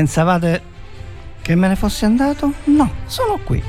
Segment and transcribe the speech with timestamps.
[0.00, 0.62] Pensavate
[1.42, 2.54] che me ne fossi andato?
[2.64, 3.62] No, sono qui.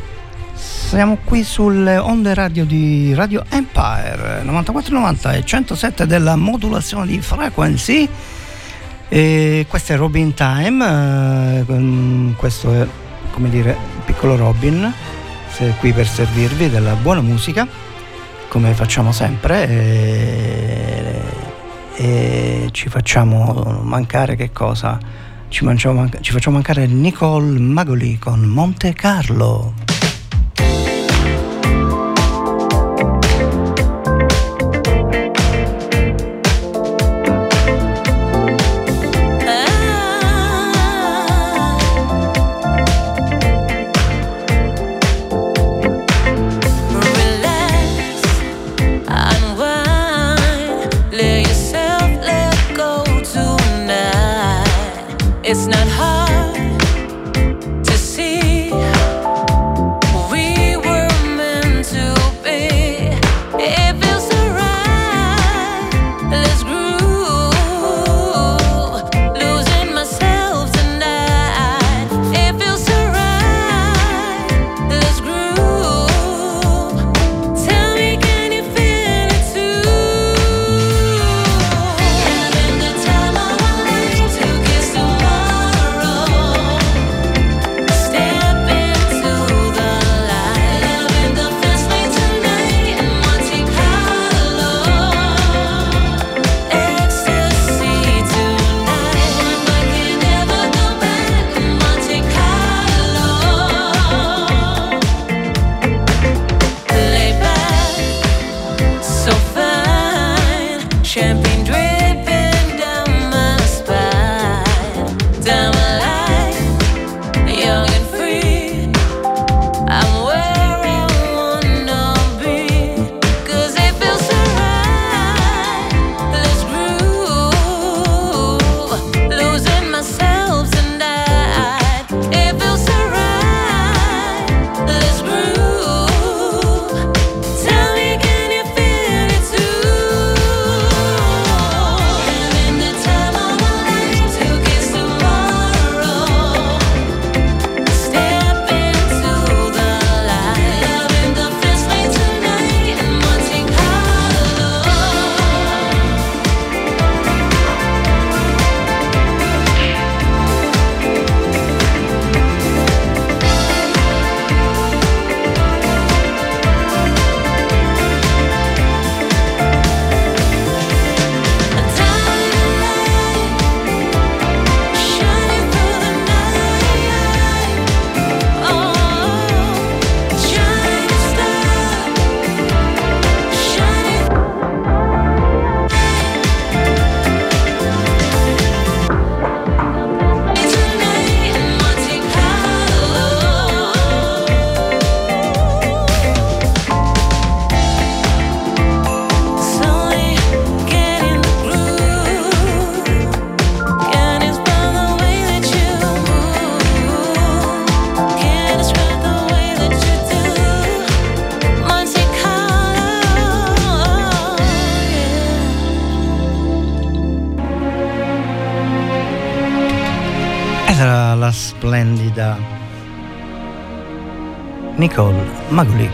[0.53, 8.08] Siamo qui sulle onde radio di Radio Empire 9490 e 107 della modulazione di frequency.
[9.09, 12.88] E questo è Robin Time, eh, questo è
[13.31, 13.75] come dire
[14.05, 14.89] piccolo Robin,
[15.58, 17.67] è qui per servirvi della buona musica,
[18.48, 19.67] come facciamo sempre.
[19.67, 21.22] E,
[21.95, 25.20] e ci facciamo mancare che cosa?
[25.52, 25.66] Ci,
[26.21, 29.73] ci facciamo mancare Nicole Magoli con Monte Carlo.
[55.53, 56.20] Nicole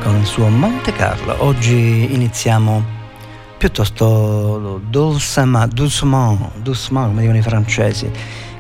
[0.08, 1.36] con il suo Monte Carlo.
[1.44, 2.82] Oggi iniziamo
[3.58, 8.10] piuttosto doucement, doucement, doucement come dicono i francesi.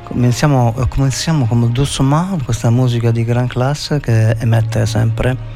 [0.03, 5.55] Cominciamo, cominciamo con doucement, questa musica di gran classe che emette sempre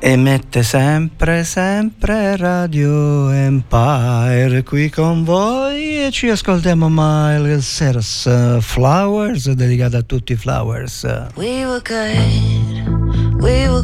[0.00, 9.98] emette sempre, sempre Radio Empire qui con voi e ci ascoltiamo Miles Cyrus Flowers dedicata
[9.98, 11.02] a tutti i Flowers.
[11.34, 12.57] We were good,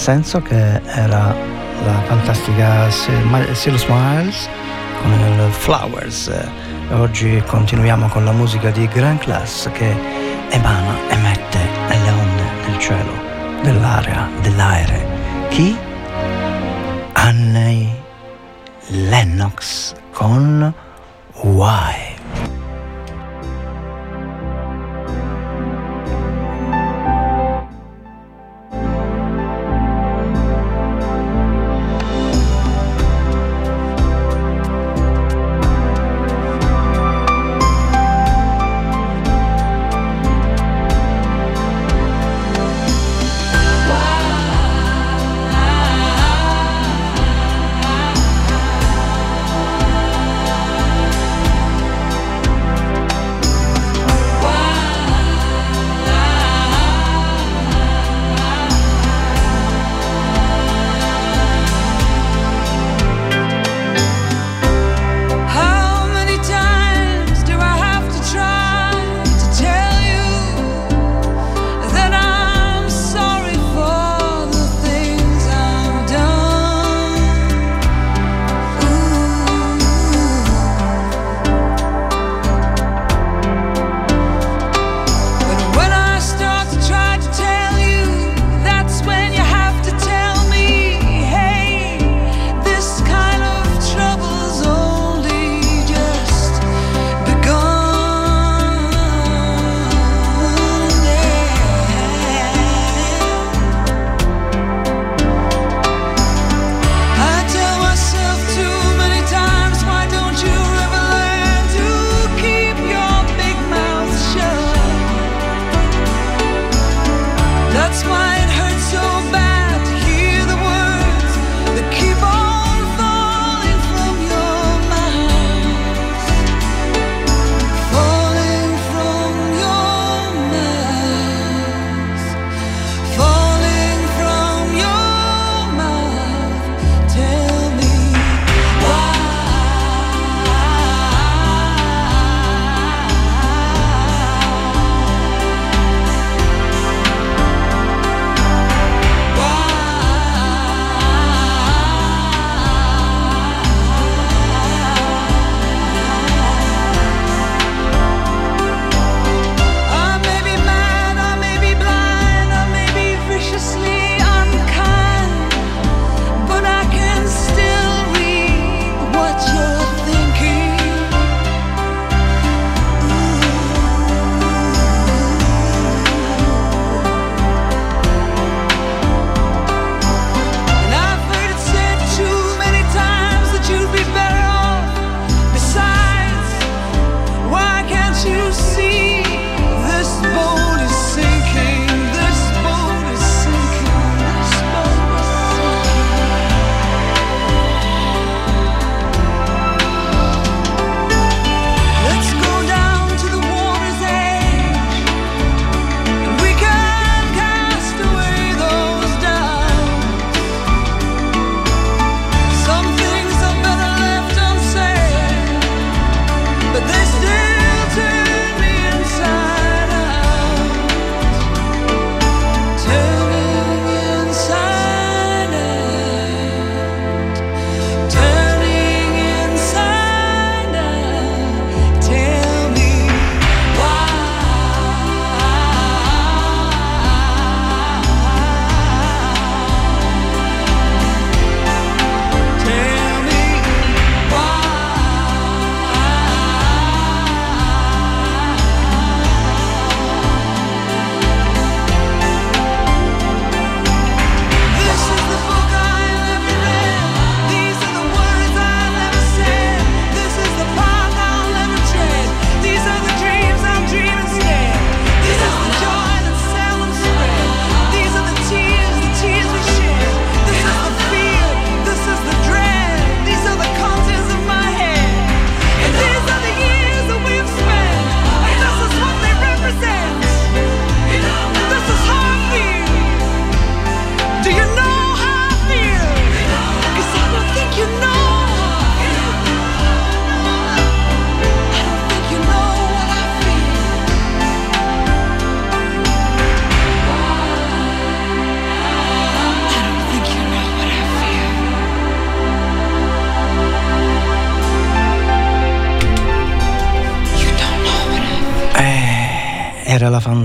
[0.00, 1.34] senso che era
[1.84, 4.48] la fantastica Seal Smiles
[5.02, 6.32] con il Flowers.
[6.92, 9.94] Oggi continuiamo con la musica di Grand Class che
[10.48, 11.58] emana e mette
[11.88, 13.12] nelle onde del cielo,
[13.62, 15.06] dell'area, dell'aereo.
[15.50, 15.76] Chi?
[17.12, 18.02] Annie
[18.86, 20.72] Lennox con
[21.42, 22.09] Why.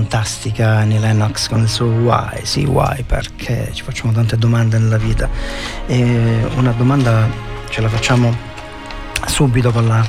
[0.06, 3.02] Fantastica Annie Lennox con il suo why, sì why?
[3.02, 3.70] Perché?
[3.72, 5.28] ci facciamo tante domande nella vita.
[5.86, 7.28] E una domanda
[7.68, 8.32] ce la facciamo
[9.26, 10.06] subito con la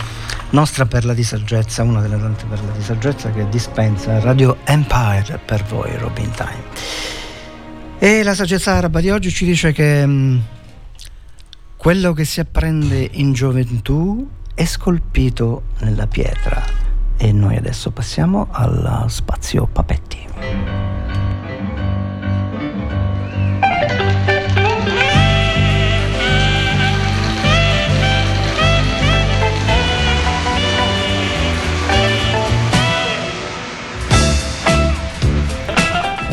[0.51, 5.63] nostra perla di saggezza, una delle tante perle di saggezza che dispensa Radio Empire per
[5.63, 6.63] voi Robin Time.
[7.98, 10.38] E la saggezza araba di oggi ci dice che mm,
[11.75, 16.87] quello che si apprende in gioventù è scolpito nella pietra
[17.17, 20.76] e noi adesso passiamo al spazio Papetti.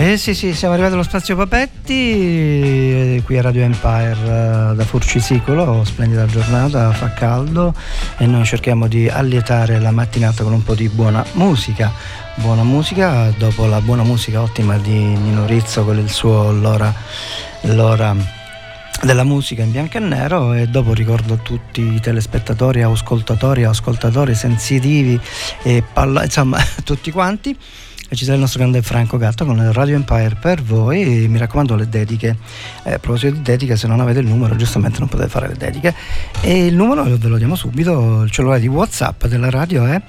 [0.04, 4.84] Eh sì sì, siamo arrivati allo spazio Papetti, eh, qui a Radio Empire eh, da
[4.84, 7.72] Furcisicolo, splendida giornata, fa caldo
[8.18, 11.90] e noi cerchiamo di allietare la mattinata con un po' di buona musica.
[12.34, 16.92] Buona musica, dopo la buona musica ottima di Nino Rizzo con il suo L'ora,
[17.62, 18.14] l'ora
[19.00, 25.18] della musica in bianco e nero e dopo ricordo tutti i telespettatori, ascoltatori, ascoltatori sensitivi
[25.62, 27.56] e palla, insomma tutti quanti
[28.08, 31.26] e ci sarà il nostro grande Franco Gatto con Radio Empire per voi.
[31.28, 32.36] Mi raccomando le dediche.
[32.82, 35.56] Eh, a proposito di dediche, se non avete il numero, giustamente non potete fare le
[35.56, 35.94] dediche.
[36.40, 38.22] E il numero ve lo diamo subito.
[38.22, 40.00] Il cellulare di WhatsApp della radio è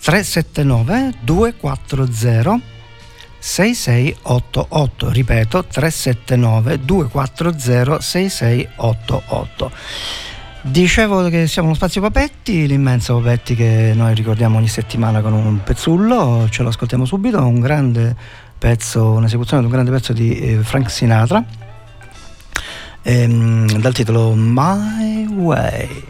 [0.00, 2.60] 379 240
[3.38, 9.72] 6688 ripeto 379 240 6688
[10.64, 15.60] Dicevo che siamo uno spazio Papetti, l'immenso Papetti che noi ricordiamo ogni settimana con un
[15.64, 18.14] pezzullo, ce lo ascoltiamo subito, un grande
[18.58, 21.44] pezzo, un'esecuzione di un grande pezzo di eh, Frank Sinatra
[23.02, 26.04] ehm, dal titolo My Way.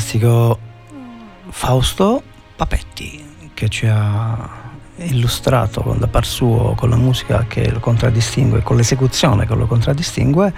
[0.00, 0.58] Fantastico
[1.50, 2.22] Fausto
[2.56, 4.48] Papetti che ci ha
[4.96, 10.54] illustrato da par suo con la musica che lo contraddistingue, con l'esecuzione che lo contraddistingue,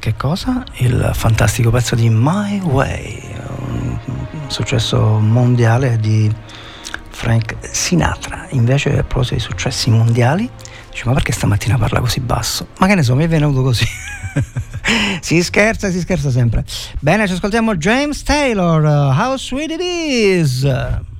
[0.00, 0.64] che cosa?
[0.78, 3.98] Il fantastico pezzo di My Way, un
[4.48, 6.32] successo mondiale di
[7.10, 8.46] Frank Sinatra.
[8.50, 10.50] Invece, a proposito di successi mondiali,
[10.90, 12.66] dice ma perché stamattina parla così basso?
[12.78, 13.86] Ma che ne so, mi è venuto così.
[15.20, 16.64] si scherza, si scherza sempre.
[17.00, 21.10] Bene, ci ascoltiamo James Taylor, How Sweet It Is.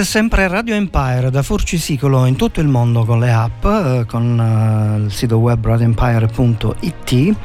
[0.00, 4.40] È sempre Radio Empire da Forcisicolo in tutto il mondo con le app, eh, con
[4.40, 7.36] eh, il sito web radioempire.it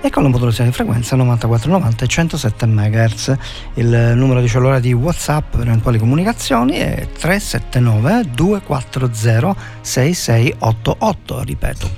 [0.00, 3.36] e con la modulazione di frequenza 9490 e 107 MHz.
[3.74, 11.90] Il numero di cellulare di WhatsApp per eventuali comunicazioni è 379 240 6688, ripeto.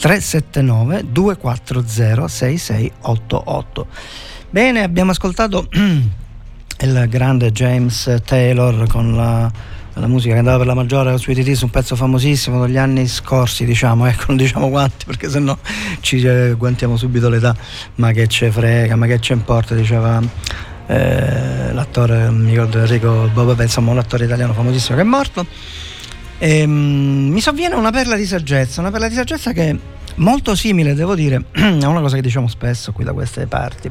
[0.00, 3.86] 379 240 6688.
[4.50, 5.66] Bene, abbiamo ascoltato
[6.80, 9.50] il grande James Taylor con la,
[9.94, 13.06] la musica che andava per la maggiore su ITT su un pezzo famosissimo degli anni
[13.06, 15.56] scorsi diciamo ecco non diciamo quanti perché sennò
[16.00, 17.54] ci eh, guantiamo subito l'età.
[17.96, 20.20] Ma che ce frega ma che ce importa diceva
[20.86, 25.46] eh, l'attore mi ricordo Enrico Bobo insomma un attore italiano famosissimo che è morto.
[26.38, 29.76] E, mm, mi sovviene una perla di saggezza una perla di saggezza che è
[30.16, 33.90] molto simile devo dire a una cosa che diciamo spesso qui da queste parti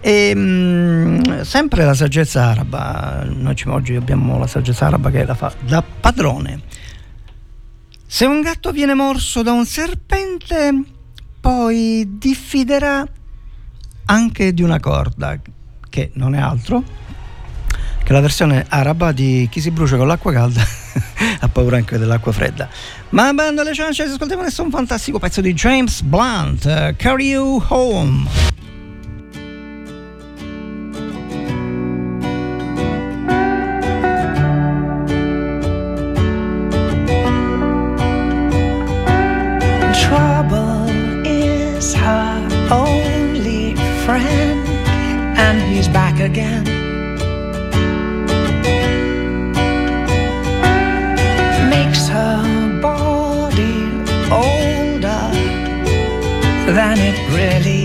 [0.00, 5.52] e, mh, sempre la saggezza araba, noi oggi abbiamo la saggezza araba che la fa
[5.66, 6.60] da padrone.
[8.06, 10.82] Se un gatto viene morso da un serpente,
[11.40, 13.06] poi diffiderà
[14.06, 15.38] anche di una corda,
[15.88, 16.82] che non è altro
[18.08, 20.62] che la versione araba di chi si brucia con l'acqua calda
[21.40, 22.66] ha paura anche dell'acqua fredda.
[23.10, 28.57] Ma bando alle ciance, ascoltiamo adesso un fantastico pezzo di James Blunt, Carry You Home.
[46.28, 46.64] Again.
[51.70, 52.42] Makes her
[52.82, 53.78] body
[54.44, 55.24] older
[56.76, 57.77] than it really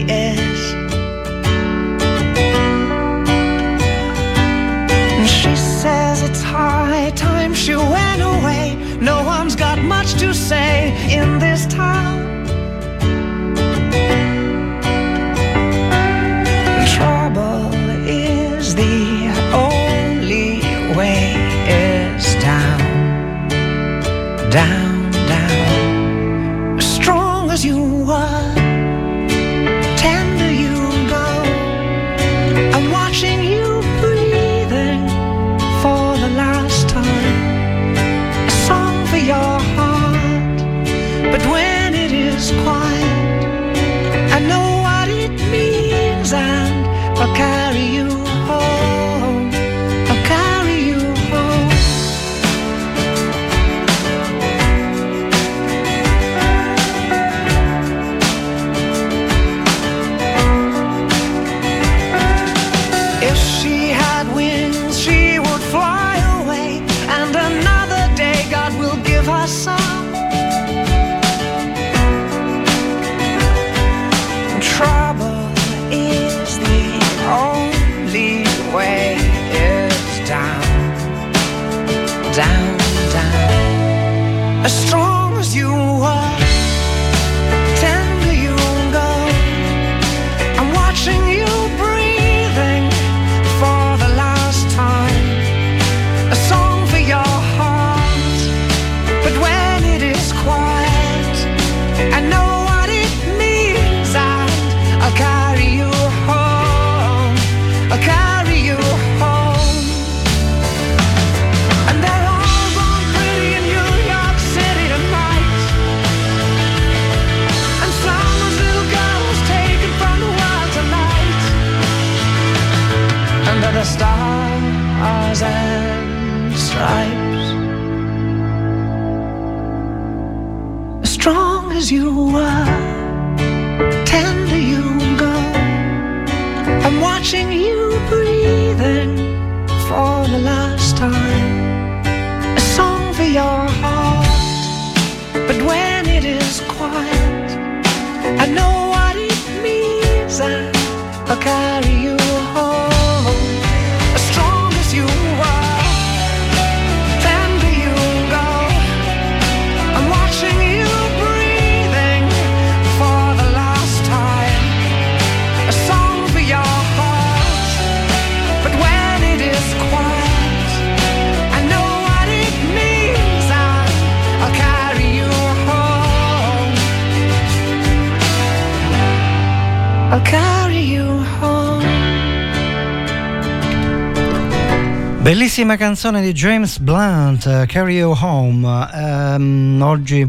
[185.56, 188.68] Bellissima canzone di James Blunt, Carry You Home.
[188.92, 190.28] Um, oggi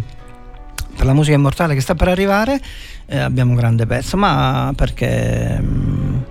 [0.95, 2.61] per la musica immortale che sta per arrivare
[3.07, 5.57] eh, abbiamo un grande pezzo, ma perché...
[5.59, 6.25] Um,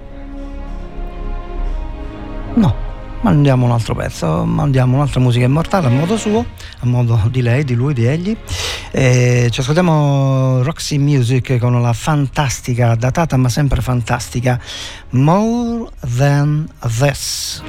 [2.53, 2.75] no,
[3.21, 6.45] mandiamo un altro pezzo, mandiamo un'altra musica immortale a modo suo,
[6.81, 8.37] a modo di lei, di lui, di egli.
[8.91, 14.61] E ci ascoltiamo Roxy Music con la fantastica, datata ma sempre fantastica,
[15.09, 16.67] More Than
[16.99, 17.63] This.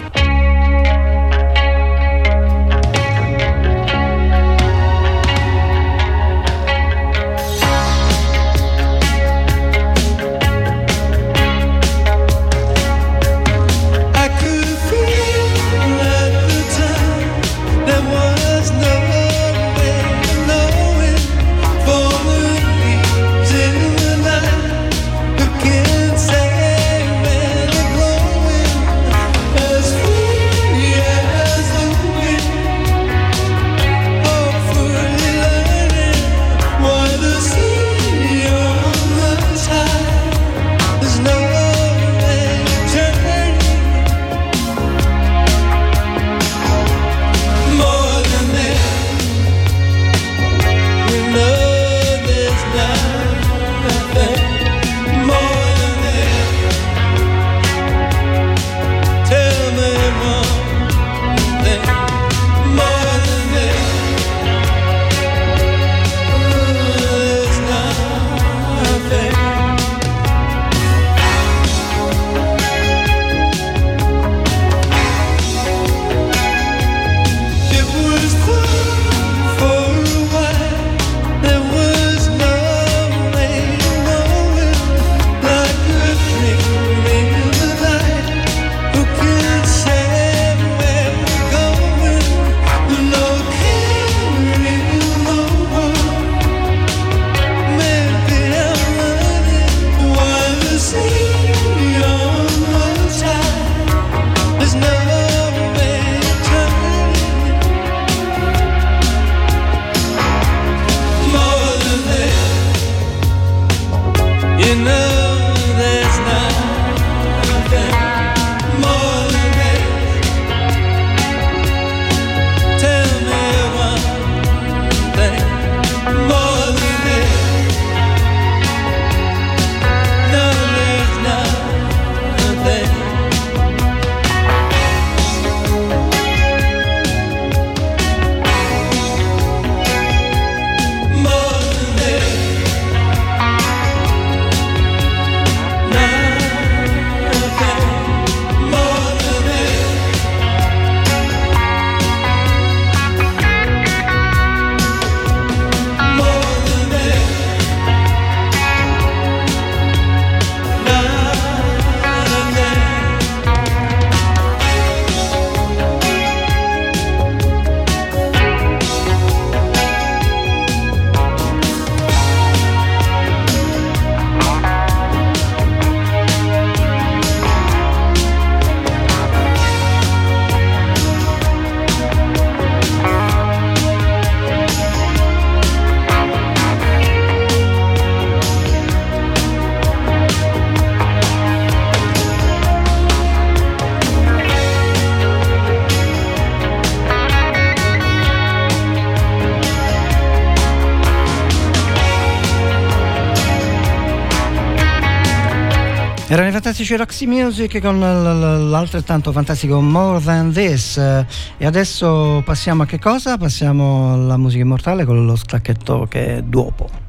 [206.35, 210.97] Erano i fantastici Roxy Music con l'altrettanto fantastico More Than This.
[210.97, 213.39] E adesso passiamo a che cosa?
[213.39, 217.04] Passiamo alla musica immortale con lo stacchetto che è dopo.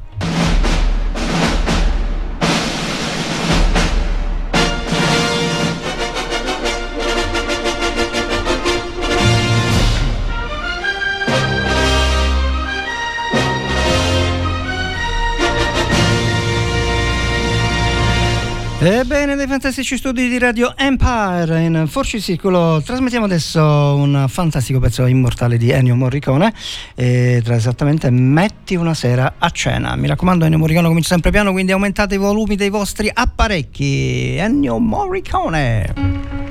[18.78, 25.06] Ebbene, dai fantastici studi di Radio Empire in Forci Circolo trasmettiamo adesso un fantastico pezzo
[25.06, 26.52] immortale di Ennio Morricone
[26.94, 29.96] e tra esattamente Metti una sera a cena.
[29.96, 34.36] Mi raccomando, Ennio Morricone comincia sempre piano, quindi aumentate i volumi dei vostri apparecchi.
[34.36, 36.45] Ennio Morricone.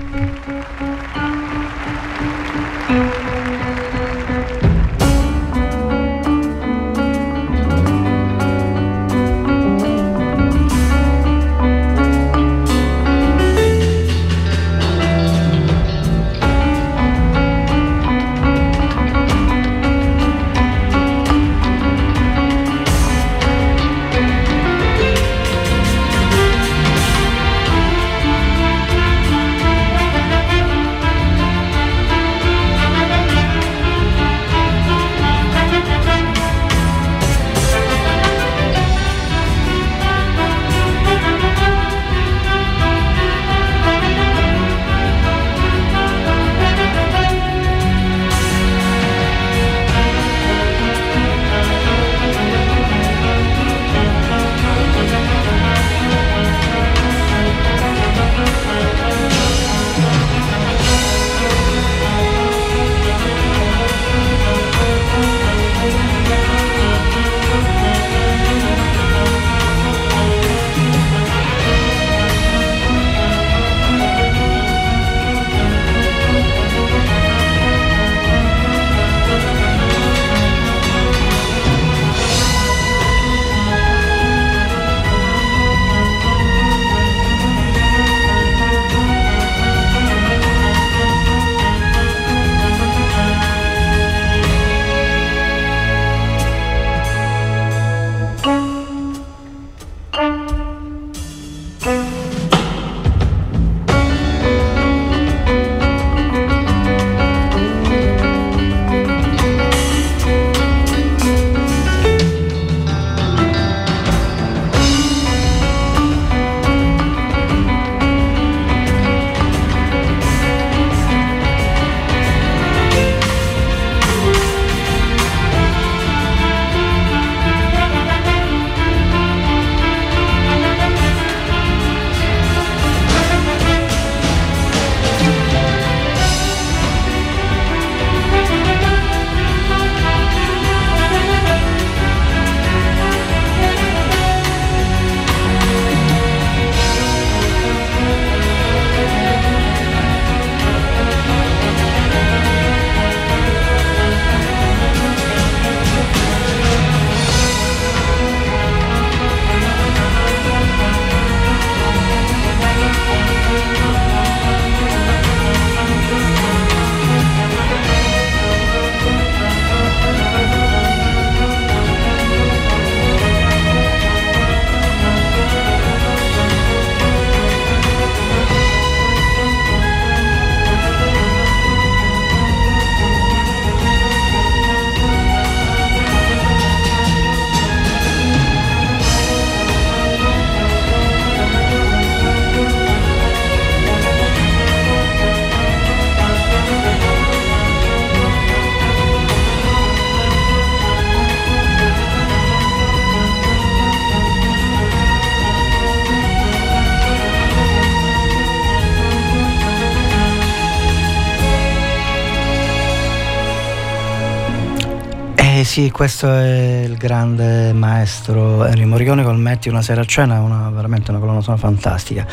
[215.76, 220.70] Sì, questo è il grande maestro Ennio Morricone con Metti una sera a cena, una,
[220.70, 222.26] veramente una colonna sonora fantastica.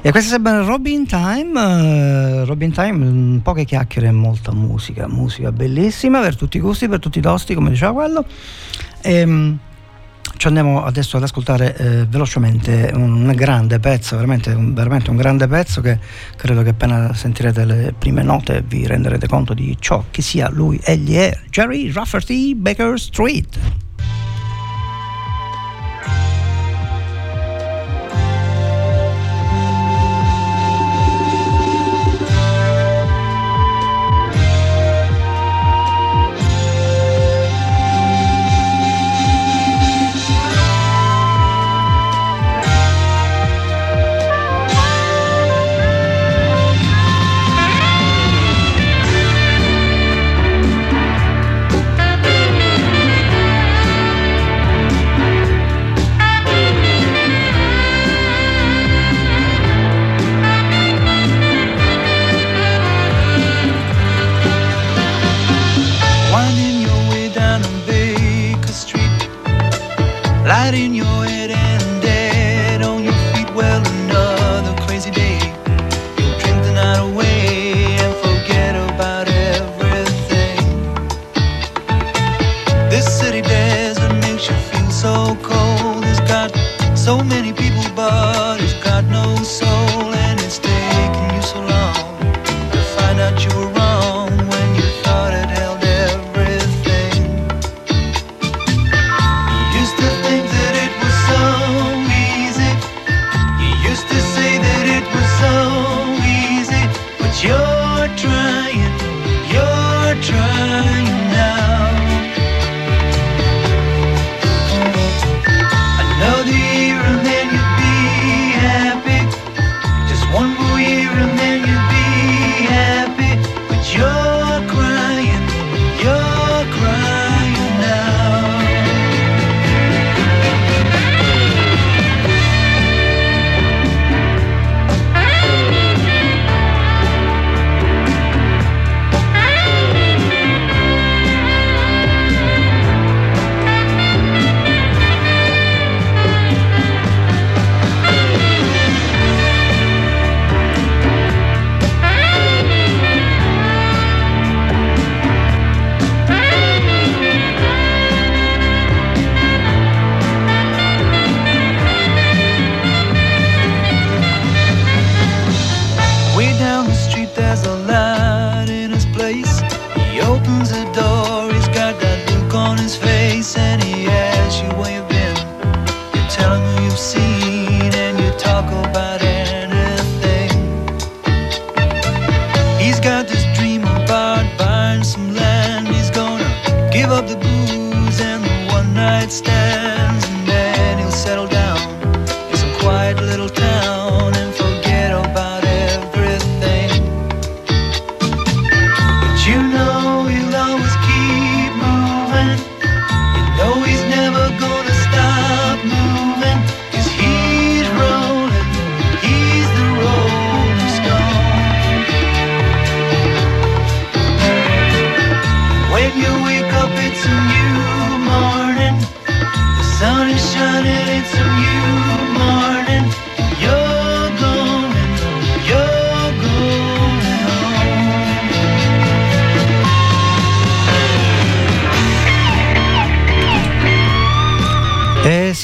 [0.00, 6.22] E questa sembra Robin Time, uh, Robin Time, poche chiacchiere e molta musica, musica bellissima
[6.22, 8.24] per tutti i gusti, per tutti i tosti, come diceva quello.
[9.02, 9.58] E, ehm,
[10.36, 15.46] ci andiamo adesso ad ascoltare eh, velocemente un grande pezzo, veramente un, veramente un, grande
[15.48, 15.98] pezzo che
[16.36, 20.80] credo che appena sentirete le prime note vi renderete conto di ciò che sia lui
[20.82, 23.85] egli è Jerry Rafferty Baker Street.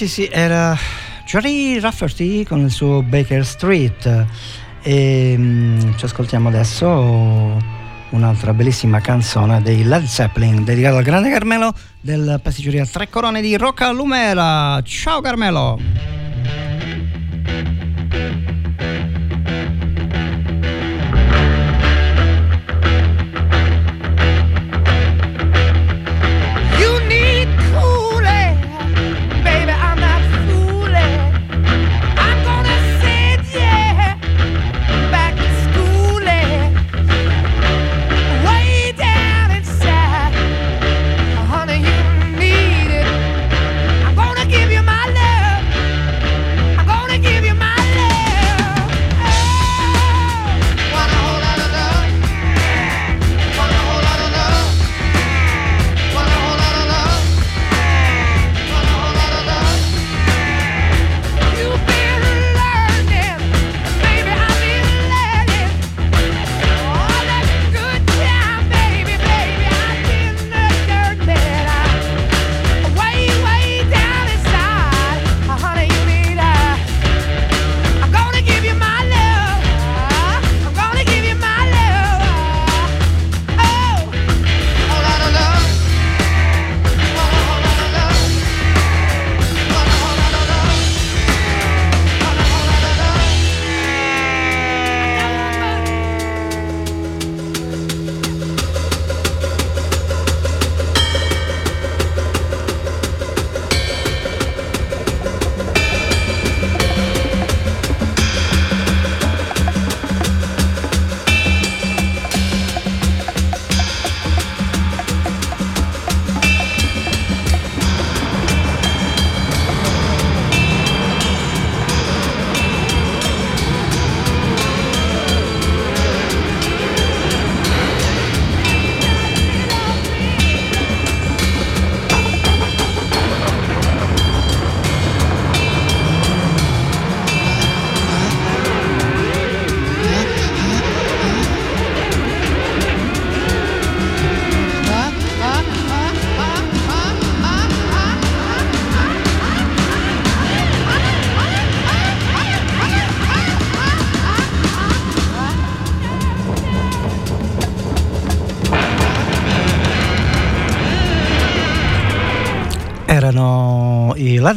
[0.03, 0.77] sì, sì, era
[1.25, 4.27] Jerry Rafferty con il suo Baker Street.
[4.83, 7.61] E um, ci ascoltiamo adesso
[8.11, 13.57] un'altra bellissima canzone dei Led Zeppelin dedicata al grande Carmelo del pasticceria Tre Corone di
[13.57, 14.81] Rocca Lumera.
[14.83, 16.22] Ciao Carmelo!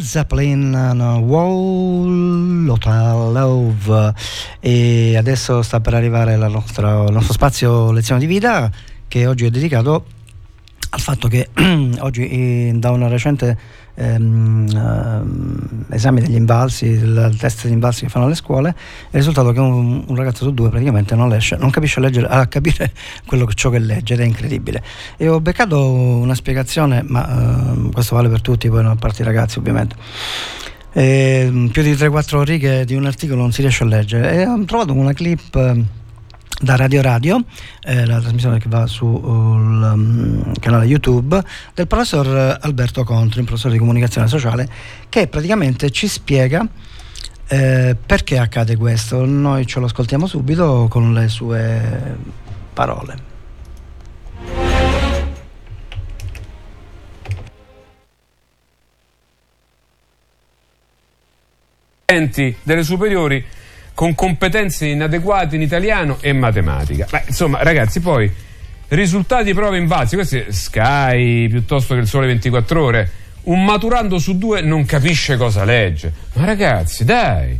[0.02, 4.14] Zeppelin no, Wall Hotel Love.
[4.60, 8.72] E adesso sta per arrivare nostra, il nostro spazio lezione di vita
[9.08, 10.06] che oggi è dedicato
[10.90, 11.50] al fatto che
[12.00, 13.58] oggi eh, da una recente
[13.96, 18.74] ehm, ehm, esame degli invalsi, il test di invalsi che fanno alle scuole, è
[19.12, 22.28] il risultato che un, un ragazzo su due praticamente non, lesce, non capisce a, leggere,
[22.28, 22.92] a capire
[23.26, 24.84] quello, ciò che legge ed è incredibile.
[25.18, 29.26] E ho beccato una spiegazione, ma ehm, questo vale per tutti, poi a parte i
[29.26, 29.96] ragazzi ovviamente.
[30.92, 34.64] E, più di 3-4 righe di un articolo non si riesce a leggere e ho
[34.64, 35.86] trovato una clip ehm,
[36.62, 37.44] da Radio Radio,
[37.84, 41.42] eh, la trasmissione che va sul um, canale YouTube,
[41.74, 44.68] del professor Alberto Contri, un professore di comunicazione sociale,
[45.10, 46.66] che praticamente ci spiega
[47.48, 49.26] eh, perché accade questo.
[49.26, 52.18] Noi ce lo ascoltiamo subito con le sue
[52.74, 53.34] parole.
[62.64, 63.44] delle superiori
[63.96, 67.08] con competenze inadeguate in italiano e matematica.
[67.10, 68.32] Ma insomma, ragazzi, poi
[68.90, 73.12] risultati prove invalsi, questi Sky piuttosto che il Sole 24 Ore.
[73.46, 76.12] Un maturando su due non capisce cosa legge.
[76.34, 77.58] Ma ragazzi, dai.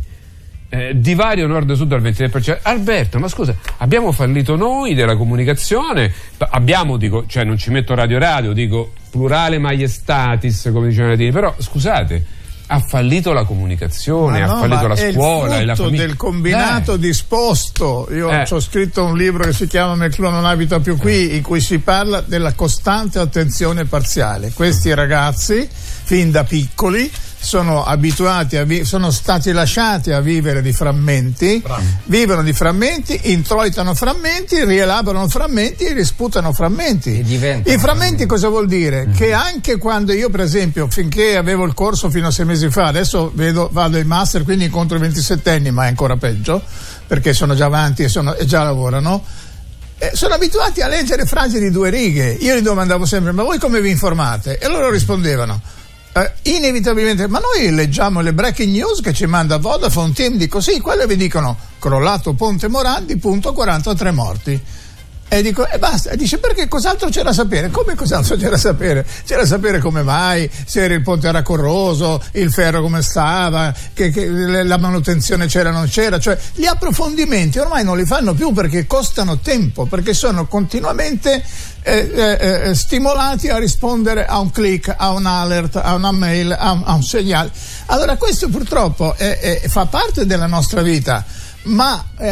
[0.68, 2.58] Eh, divario nord-sud al 23%.
[2.62, 6.12] Alberto, ma scusa, abbiamo fallito noi della comunicazione?
[6.38, 11.32] Abbiamo, dico, cioè non ci metto radio radio, dico plurale maiestatis, come dicevano i latini,
[11.32, 12.24] però scusate,
[12.68, 16.06] ha fallito la comunicazione, no, ha fallito la scuola è la famiglia.
[16.06, 16.98] del combinato eh.
[16.98, 18.08] disposto.
[18.10, 18.46] Io Eh.
[18.50, 21.78] ho scritto un libro che si chiama Merclò non abita più qui, in cui si
[21.78, 24.50] parla della costante attenzione parziale.
[24.52, 30.72] Questi ragazzi, fin da piccoli, sono abituati a vi- sono stati lasciati a vivere di
[30.72, 31.62] frammenti,
[32.04, 37.22] vivono di frammenti, introitano frammenti, rielaborano frammenti e risputano frammenti.
[37.72, 39.08] I frammenti cosa vuol dire?
[39.14, 42.86] Che anche quando io, per esempio, finché avevo il corso fino a sei mesi fa,
[42.86, 46.60] adesso vedo, vado in master, quindi incontro i 27 anni, ma è ancora peggio,
[47.06, 49.22] perché sono già avanti e, sono- e già lavorano.
[49.98, 52.36] eh, sono abituati a leggere frasi di due righe.
[52.40, 54.58] Io gli domandavo sempre: Ma voi come vi informate?
[54.58, 55.58] E loro rispondevano:
[56.16, 60.80] eh, inevitabilmente, ma noi leggiamo le breaking news che ci manda Vodafone, team di così,
[60.80, 64.60] quello vi dicono crollato Ponte Morandi, punto 43 morti.
[65.28, 67.68] E dico, e basta, e dice perché cos'altro c'era da sapere?
[67.68, 69.04] Come cos'altro c'era da sapere?
[69.26, 74.10] C'era da sapere come mai, se il ponte era corroso, il ferro come stava, che,
[74.10, 78.52] che la manutenzione c'era o non c'era, cioè gli approfondimenti ormai non li fanno più
[78.52, 81.42] perché costano tempo, perché sono continuamente
[81.86, 86.50] eh, eh, eh, stimolati a rispondere a un click, a un alert, a una mail,
[86.50, 87.52] a un, a un segnale.
[87.86, 91.24] Allora questo purtroppo è- fa parte della nostra vita,
[91.64, 92.30] ma eh,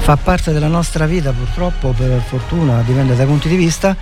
[0.00, 3.96] fa parte della nostra vita purtroppo, per fortuna, dipende dai punti di vista.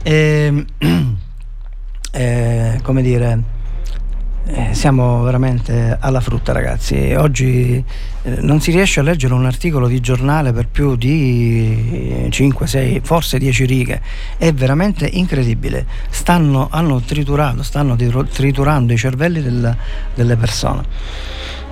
[0.00, 0.64] E,
[2.12, 3.42] eh, come dire,
[4.44, 7.14] eh, siamo veramente alla frutta ragazzi.
[7.16, 7.82] Oggi
[8.22, 13.00] eh, non si riesce a leggere un articolo di giornale per più di 5, 6,
[13.04, 14.00] forse 10 righe.
[14.36, 15.86] È veramente incredibile.
[16.10, 19.76] Stanno, hanno triturato, stanno triturando i cervelli del-
[20.14, 20.82] delle persone.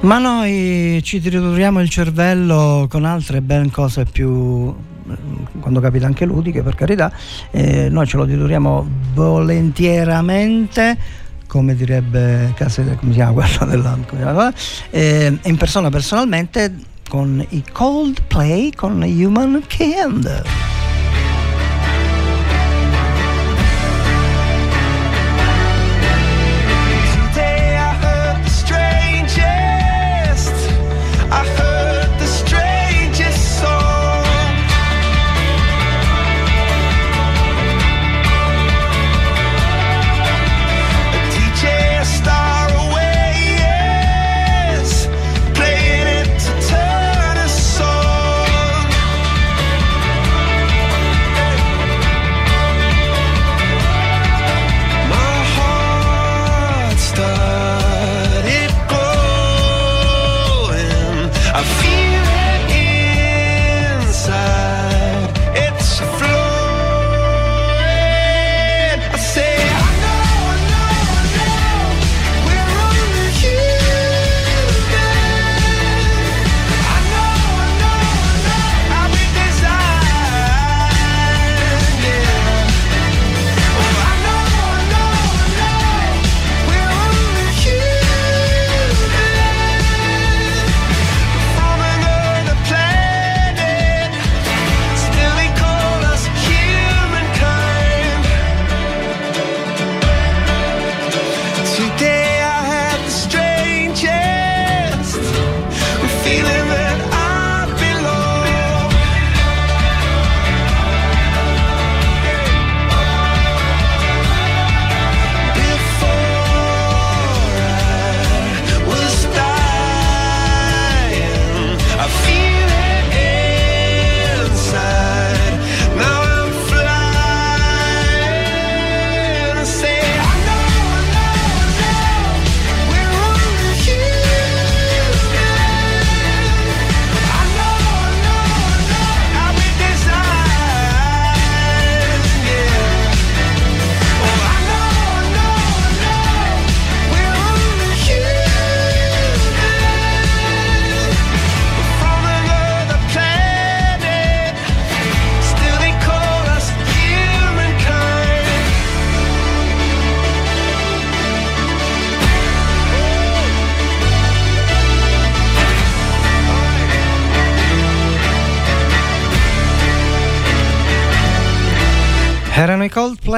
[0.01, 4.75] Ma noi ci trituriamo il cervello con altre ben cose più,
[5.11, 5.15] eh,
[5.61, 7.13] quando capita anche ludiche per carità,
[7.51, 10.97] eh, noi ce lo trituriamo volentieramente,
[11.51, 14.55] come direbbe come si chiama quello della, come si chiama,
[14.91, 16.73] eh, in persona personalmente
[17.09, 20.80] con i Coldplay con Human Kind.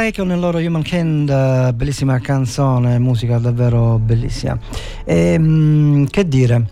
[0.03, 4.59] Way con il loro Human Humankind, eh, bellissima canzone, musica davvero bellissima.
[5.05, 6.67] E, che dire?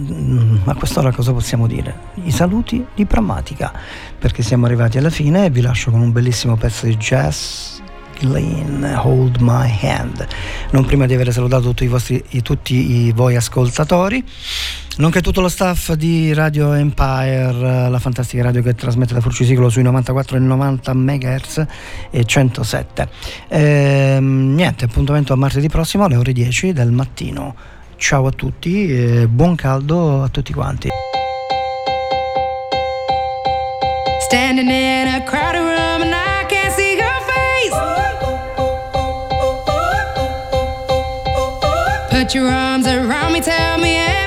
[0.00, 1.94] Mm, a quest'ora cosa possiamo dire?
[2.24, 3.70] I saluti di Prammatica,
[4.18, 7.80] perché siamo arrivati alla fine e vi lascio con un bellissimo pezzo di jazz
[8.20, 10.26] Lane, Hold My Hand.
[10.70, 14.24] Non prima di aver salutato tutti, i vostri, tutti i voi ascoltatori,
[14.96, 19.82] nonché tutto lo staff di Radio Empire, la fantastica radio che trasmette da Furcisicolo sui
[19.82, 21.66] 94 e 90 MHz
[22.10, 23.08] e 107.
[23.48, 27.54] Ehm, niente, appuntamento a martedì prossimo alle ore 10 del mattino.
[27.96, 30.88] Ciao a tutti, buon caldo a tutti quanti.
[34.28, 35.67] Standing in a crowd
[42.28, 44.17] put your arms around me, tell me.